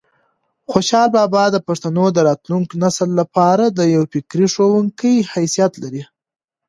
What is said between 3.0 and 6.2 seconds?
لپاره د یو فکري ښوونکي حیثیت لري.